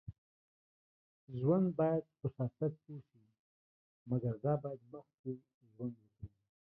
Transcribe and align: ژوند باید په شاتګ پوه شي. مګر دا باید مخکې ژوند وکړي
ژوند 1.37 1.67
باید 1.79 2.03
په 2.19 2.25
شاتګ 2.35 2.73
پوه 2.83 2.99
شي. 3.07 3.21
مګر 4.09 4.35
دا 4.43 4.53
باید 4.63 4.81
مخکې 4.93 5.31
ژوند 5.73 5.95
وکړي 6.01 6.27